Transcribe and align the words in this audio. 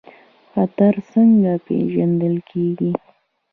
خطر 0.51 0.93
څنګه 1.11 1.51
پیژندل 1.65 2.35
کیږي؟ 2.49 2.91